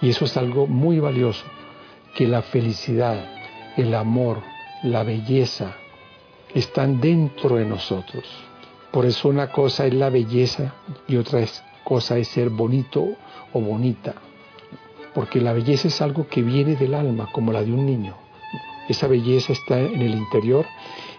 [0.00, 1.44] Y eso es algo muy valioso,
[2.14, 3.16] que la felicidad,
[3.76, 4.42] el amor,
[4.82, 5.76] la belleza
[6.54, 8.24] están dentro de nosotros.
[8.90, 10.74] Por eso una cosa es la belleza
[11.06, 11.40] y otra
[11.88, 13.14] cosa es ser bonito
[13.54, 14.12] o bonita.
[15.14, 18.14] Porque la belleza es algo que viene del alma, como la de un niño.
[18.90, 20.66] Esa belleza está en el interior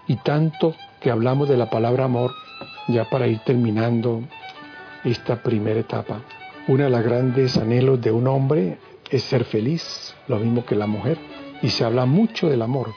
[0.07, 2.35] y tanto que hablamos de la palabra amor,
[2.87, 4.21] ya para ir terminando
[5.03, 6.21] esta primera etapa.
[6.67, 8.77] Una de las grandes anhelos de un hombre
[9.09, 11.17] es ser feliz, lo mismo que la mujer,
[11.63, 12.93] y se habla mucho del amor.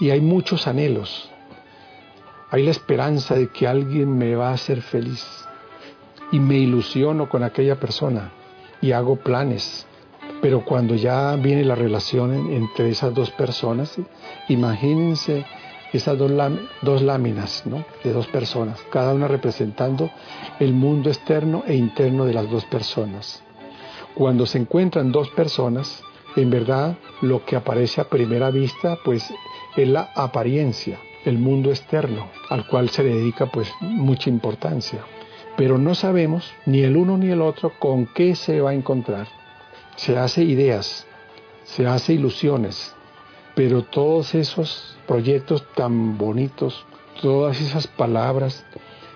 [0.00, 1.30] Y hay muchos anhelos,
[2.50, 5.46] hay la esperanza de que alguien me va a hacer feliz
[6.32, 8.32] y me ilusiono con aquella persona
[8.80, 9.86] y hago planes.
[10.40, 13.98] Pero cuando ya viene la relación entre esas dos personas,
[14.48, 15.44] imagínense
[15.92, 16.32] esas dos,
[16.82, 17.84] dos láminas ¿no?
[18.04, 20.10] de dos personas, cada una representando
[20.58, 23.42] el mundo externo e interno de las dos personas.
[24.14, 26.02] Cuando se encuentran dos personas,
[26.36, 29.32] en verdad lo que aparece a primera vista pues
[29.76, 35.04] es la apariencia, el mundo externo, al cual se le dedica pues mucha importancia.
[35.60, 39.28] Pero no sabemos ni el uno ni el otro con qué se va a encontrar.
[39.94, 41.06] Se hace ideas,
[41.64, 42.96] se hace ilusiones,
[43.54, 46.86] pero todos esos proyectos tan bonitos,
[47.20, 48.64] todas esas palabras,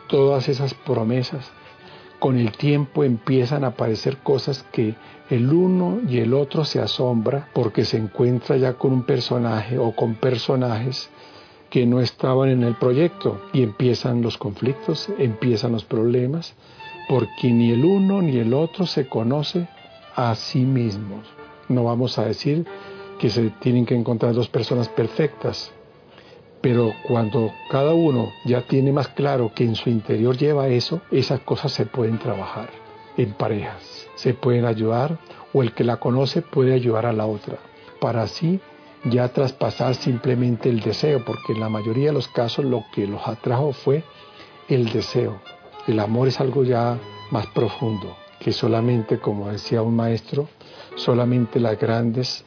[0.07, 1.51] todas esas promesas,
[2.19, 4.97] con el tiempo empiezan a aparecer cosas que
[5.31, 9.97] el uno y el otro se asombra porque se encuentra ya con un personaje o
[9.97, 11.09] con personajes
[11.75, 16.55] que no estaban en el proyecto y empiezan los conflictos, empiezan los problemas,
[17.09, 19.67] porque ni el uno ni el otro se conoce
[20.15, 21.27] a sí mismos.
[21.69, 22.65] No vamos a decir
[23.19, 25.73] que se tienen que encontrar dos personas perfectas,
[26.61, 31.41] pero cuando cada uno ya tiene más claro que en su interior lleva eso, esas
[31.41, 32.71] cosas se pueden trabajar
[33.17, 35.19] en parejas, se pueden ayudar
[35.53, 37.59] o el que la conoce puede ayudar a la otra,
[37.99, 38.61] para así
[39.05, 43.27] ya traspasar simplemente el deseo, porque en la mayoría de los casos lo que los
[43.27, 44.03] atrajo fue
[44.69, 45.41] el deseo.
[45.87, 46.99] El amor es algo ya
[47.31, 50.49] más profundo, que solamente, como decía un maestro,
[50.97, 52.45] solamente las grandes,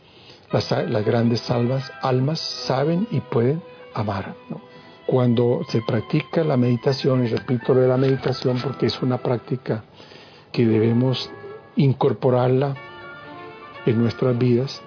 [0.52, 3.62] las, grandes salvas, almas saben y pueden
[3.94, 4.36] amar.
[5.06, 9.84] Cuando se practica la meditación, y repito lo de la meditación porque es una práctica
[10.52, 11.30] que debemos
[11.76, 12.76] incorporarla
[13.86, 14.82] en nuestras vidas,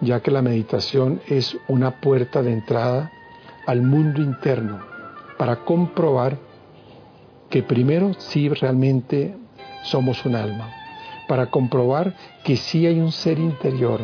[0.00, 3.12] ya que la meditación es una puerta de entrada
[3.66, 4.80] al mundo interno
[5.38, 6.38] para comprobar
[7.50, 9.36] que primero sí realmente
[9.82, 10.70] somos un alma,
[11.28, 14.00] para comprobar que sí hay un ser interior,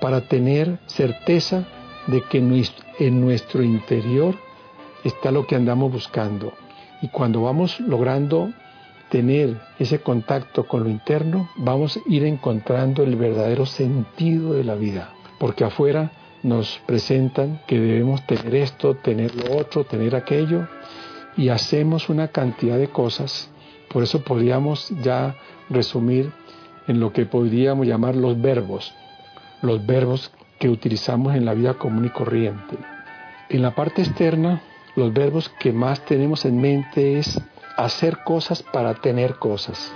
[0.00, 1.64] para tener certeza
[2.06, 4.36] de que en nuestro interior
[5.04, 6.52] está lo que andamos buscando.
[7.02, 8.50] Y cuando vamos logrando
[9.10, 14.74] tener ese contacto con lo interno, vamos a ir encontrando el verdadero sentido de la
[14.74, 20.68] vida porque afuera nos presentan que debemos tener esto, tener lo otro, tener aquello,
[21.36, 23.50] y hacemos una cantidad de cosas.
[23.88, 25.36] Por eso podríamos ya
[25.68, 26.32] resumir
[26.86, 28.94] en lo que podríamos llamar los verbos,
[29.62, 32.76] los verbos que utilizamos en la vida común y corriente.
[33.48, 34.62] En la parte externa,
[34.94, 37.40] los verbos que más tenemos en mente es
[37.76, 39.92] hacer cosas para tener cosas.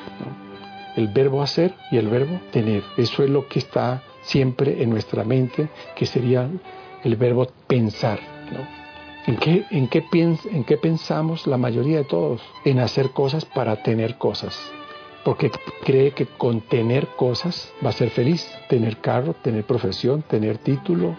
[0.97, 2.83] El verbo hacer y el verbo tener.
[2.97, 6.49] Eso es lo que está siempre en nuestra mente, que sería
[7.03, 8.21] el verbo pensar.
[9.27, 12.41] ¿En, qué, en, qué ¿En qué pensamos la mayoría de todos?
[12.65, 14.57] En hacer cosas para tener cosas.
[15.25, 15.51] Porque
[15.85, 18.49] cree que con tener cosas va a ser feliz.
[18.69, 21.17] Tener carro, tener profesión, tener título,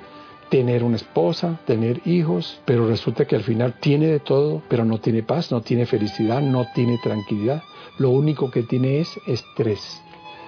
[0.49, 4.99] tener una esposa, tener hijos, pero resulta que al final tiene de todo, pero no
[4.99, 7.62] tiene paz, no tiene felicidad, no tiene tranquilidad.
[7.99, 10.01] Lo único que tiene es estrés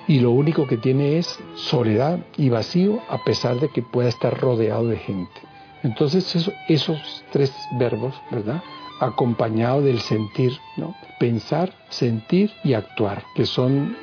[0.07, 4.39] y lo único que tiene es soledad y vacío a pesar de que pueda estar
[4.39, 5.41] rodeado de gente.
[5.83, 8.61] Entonces esos tres verbos, ¿verdad?
[8.99, 10.95] acompañado del sentir, ¿no?
[11.19, 13.95] Pensar, sentir y actuar, que son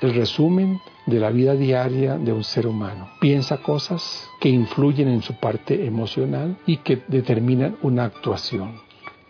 [0.00, 3.08] el resumen de la vida diaria de un ser humano.
[3.20, 8.80] Piensa cosas que influyen en su parte emocional y que determinan una actuación.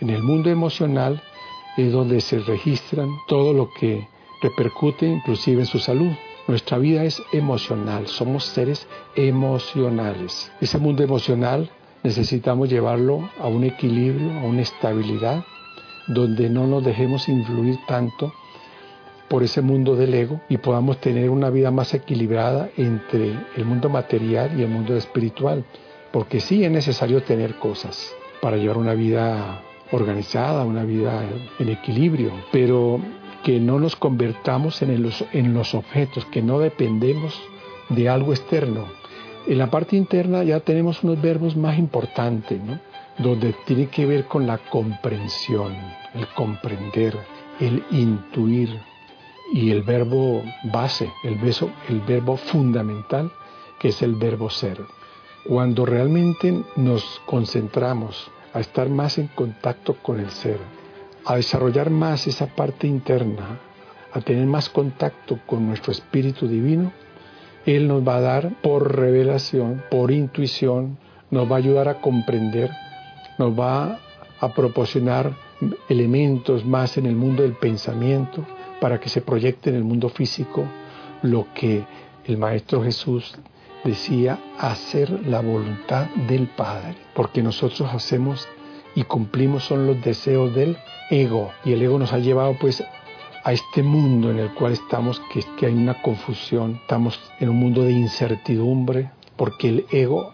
[0.01, 1.23] En el mundo emocional
[1.77, 4.09] es donde se registran todo lo que
[4.41, 6.13] repercute inclusive en su salud.
[6.49, 10.51] Nuestra vida es emocional, somos seres emocionales.
[10.61, 11.71] Ese mundo emocional
[12.03, 15.45] necesitamos llevarlo a un equilibrio, a una estabilidad,
[16.09, 18.33] donde no nos dejemos influir tanto
[19.29, 23.89] por ese mundo del ego y podamos tener una vida más equilibrada entre el mundo
[23.89, 25.65] material y el mundo espiritual.
[26.11, 28.13] Porque sí es necesario tener cosas
[28.43, 29.63] para llevar una vida
[29.93, 31.23] organizada, una vida
[31.61, 33.01] en equilibrio, pero
[33.43, 37.41] que no nos convertamos en los, en los objetos, que no dependemos
[37.89, 38.87] de algo externo.
[39.47, 42.79] En la parte interna ya tenemos unos verbos más importantes, ¿no?
[43.19, 45.75] donde tiene que ver con la comprensión,
[46.15, 47.17] el comprender,
[47.59, 48.81] el intuir,
[49.53, 53.31] y el verbo base, el, beso, el verbo fundamental,
[53.79, 54.81] que es el verbo ser.
[55.45, 60.59] Cuando realmente nos concentramos a estar más en contacto con el ser,
[61.25, 63.61] a desarrollar más esa parte interna,
[64.13, 66.93] a tener más contacto con nuestro espíritu divino,
[67.67, 70.99] Él nos va a dar por revelación, por intuición,
[71.31, 72.71] nos va a ayudar a comprender,
[73.39, 73.99] nos va
[74.41, 75.37] a proporcionar
[75.89, 78.47] elementos más en el mundo del pensamiento,
[78.81, 80.65] para que se proyecte en el mundo físico
[81.23, 81.85] lo que
[82.25, 83.37] el Maestro Jesús
[83.85, 88.49] decía, hacer la voluntad del Padre, porque nosotros hacemos
[88.95, 90.77] y cumplimos son los deseos del
[91.11, 92.83] ego, y el ego nos ha llevado pues
[93.43, 97.57] a este mundo en el cual estamos, que, que hay una confusión, estamos en un
[97.57, 100.33] mundo de incertidumbre, porque el ego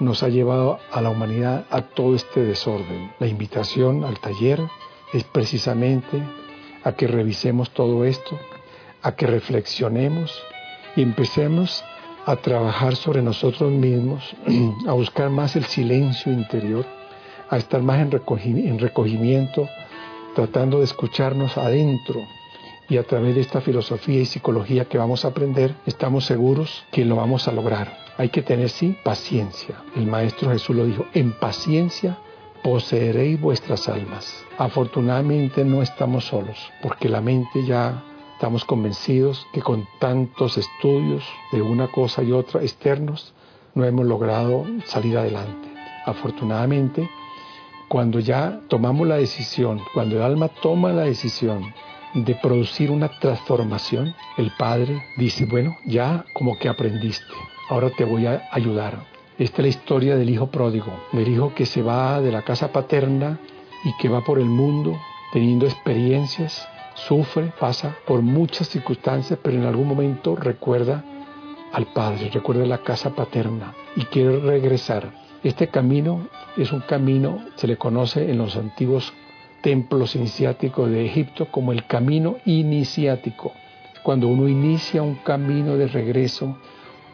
[0.00, 3.10] nos ha llevado a la humanidad a todo este desorden.
[3.18, 4.60] La invitación al taller
[5.12, 6.22] es precisamente
[6.84, 8.38] a que revisemos todo esto,
[9.02, 10.40] a que reflexionemos
[10.96, 11.84] y empecemos
[12.26, 14.36] a trabajar sobre nosotros mismos,
[14.86, 16.86] a buscar más el silencio interior,
[17.50, 19.68] a estar más en recogimiento,
[20.34, 22.20] tratando de escucharnos adentro.
[22.88, 27.04] Y a través de esta filosofía y psicología que vamos a aprender, estamos seguros que
[27.04, 27.98] lo vamos a lograr.
[28.16, 29.76] Hay que tener, sí, paciencia.
[29.94, 32.18] El Maestro Jesús lo dijo, en paciencia
[32.62, 34.44] poseeréis vuestras almas.
[34.56, 41.60] Afortunadamente no estamos solos, porque la mente ya estamos convencidos que con tantos estudios de
[41.60, 43.34] una cosa y otra externos,
[43.74, 45.68] no hemos logrado salir adelante.
[46.04, 47.08] Afortunadamente,
[47.88, 51.74] cuando ya tomamos la decisión, cuando el alma toma la decisión
[52.14, 57.32] de producir una transformación, el Padre dice, bueno, ya como que aprendiste,
[57.70, 61.64] ahora te voy a ayudar esta es la historia del hijo pródigo, del hijo que
[61.64, 63.38] se va de la casa paterna
[63.84, 64.98] y que va por el mundo
[65.32, 71.04] teniendo experiencias, sufre, pasa por muchas circunstancias, pero en algún momento recuerda
[71.72, 75.27] al padre, recuerda la casa paterna y quiere regresar.
[75.44, 79.12] Este camino es un camino, se le conoce en los antiguos
[79.62, 83.52] templos iniciáticos de Egipto como el camino iniciático.
[84.02, 86.58] Cuando uno inicia un camino de regreso,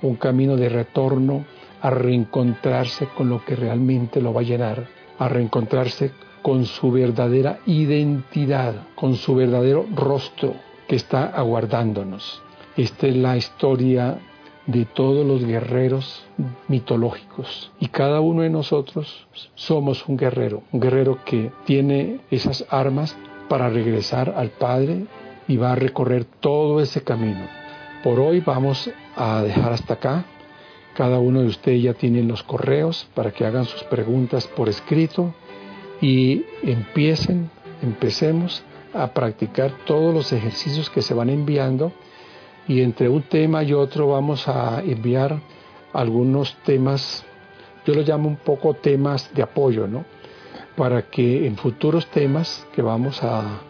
[0.01, 1.45] un camino de retorno,
[1.83, 4.87] a reencontrarse con lo que realmente lo va a llenar,
[5.19, 10.55] a reencontrarse con su verdadera identidad, con su verdadero rostro
[10.89, 12.43] que está aguardándonos.
[12.75, 14.19] Esta es la historia
[14.67, 16.25] de todos los guerreros
[16.69, 23.17] mitológicos y cada uno de nosotros somos un guerrero, un guerrero que tiene esas armas
[23.49, 25.05] para regresar al Padre
[25.47, 27.47] y va a recorrer todo ese camino.
[28.03, 30.25] Por hoy vamos a dejar hasta acá.
[30.95, 35.35] Cada uno de ustedes ya tiene los correos para que hagan sus preguntas por escrito
[36.01, 37.51] y empiecen,
[37.83, 38.63] empecemos
[38.95, 41.93] a practicar todos los ejercicios que se van enviando
[42.67, 45.41] y entre un tema y otro vamos a enviar
[45.93, 47.25] algunos temas,
[47.87, 50.05] yo lo llamo un poco temas de apoyo, ¿no?
[50.77, 53.61] Para que en futuros temas que vamos a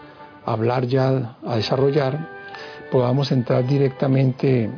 [0.46, 2.28] hablar ya, a desarrollar,
[2.90, 4.70] podamos entrar directamente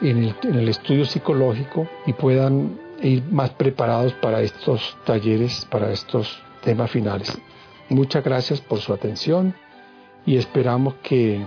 [0.00, 6.90] en el, estudio psicológico y puedan ir más preparados para estos talleres, para estos temas
[6.90, 7.38] finales.
[7.88, 9.54] Muchas gracias por su atención
[10.24, 11.44] y esperamos que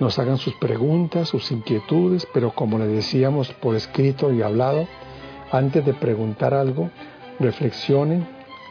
[0.00, 4.86] nos hagan sus preguntas, sus inquietudes, pero como les decíamos por escrito y hablado,
[5.50, 6.90] antes de preguntar algo,
[7.38, 8.26] reflexionen,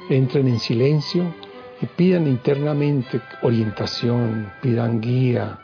[0.10, 1.34] entren en silencio
[1.82, 5.60] y pidan internamente orientación, pidan guía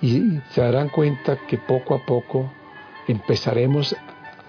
[0.00, 2.52] y se darán cuenta que poco a poco
[3.06, 3.96] empezaremos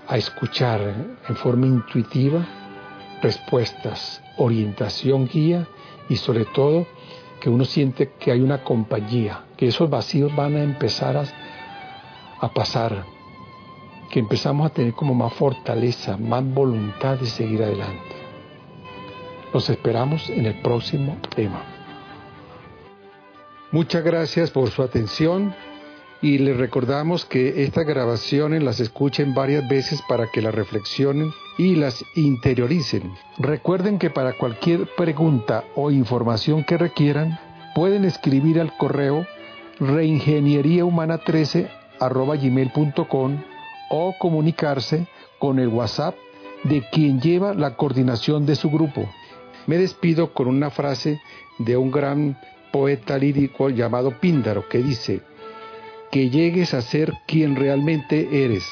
[0.08, 0.82] a escuchar
[1.28, 2.46] en forma intuitiva
[3.22, 5.68] respuestas, orientación, guía
[6.08, 6.88] y sobre todo
[7.40, 13.06] que uno siente que hay una compañía, que esos vacíos van a empezar a, pasar,
[14.10, 18.16] que empezamos a tener como más fortaleza, más voluntad de seguir adelante.
[19.54, 21.64] Los esperamos en el próximo tema.
[23.72, 25.54] Muchas gracias por su atención
[26.22, 31.76] y les recordamos que estas grabaciones las escuchen varias veces para que las reflexionen y
[31.76, 33.14] las interioricen.
[33.38, 37.40] Recuerden que para cualquier pregunta o información que requieran,
[37.74, 39.26] pueden escribir al correo
[39.80, 43.44] reingenieriahumana13 gmail.com
[43.90, 45.08] o comunicarse
[45.40, 46.16] con el WhatsApp
[46.64, 49.10] de quien lleva la coordinación de su grupo.
[49.68, 51.22] Me despido con una frase
[51.60, 52.38] de un gran
[52.72, 55.22] poeta lírico llamado Píndaro que dice,
[56.12, 58.64] que llegues a ser quien realmente eres.